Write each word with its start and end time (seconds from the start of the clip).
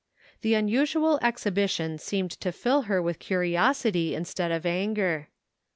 The 0.41 0.55
unusual 0.55 1.19
ex 1.21 1.43
hibition 1.43 1.99
seemed 1.99 2.31
to 2.31 2.51
fill 2.51 2.81
her 2.89 2.99
with 3.03 3.19
curiosity 3.19 4.15
instead 4.15 4.51
of 4.51 4.65
anger. 4.65 5.27